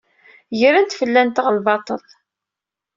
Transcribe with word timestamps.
Gren-d 0.59 0.91
fell-anteɣ 0.99 1.47
lbaṭel. 1.57 2.01